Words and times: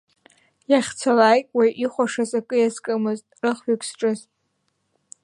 Иахьцалак 0.71 1.43
уаҩ 1.57 1.71
ихәашаз 1.83 2.31
акы 2.39 2.55
иазкымызт 2.59 3.27
рых-ҩык 3.41 3.81
зҿыз. 3.89 4.19